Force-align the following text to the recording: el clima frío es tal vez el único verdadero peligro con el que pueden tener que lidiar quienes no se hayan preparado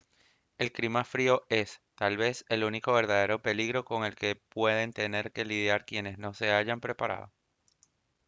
el 0.57 0.71
clima 0.71 1.03
frío 1.03 1.45
es 1.49 1.79
tal 1.93 2.17
vez 2.17 2.43
el 2.49 2.63
único 2.63 2.91
verdadero 2.91 3.43
peligro 3.43 3.85
con 3.85 4.03
el 4.03 4.15
que 4.15 4.35
pueden 4.35 4.93
tener 4.93 5.31
que 5.31 5.45
lidiar 5.45 5.85
quienes 5.85 6.17
no 6.17 6.33
se 6.33 6.51
hayan 6.51 6.79
preparado 6.81 7.31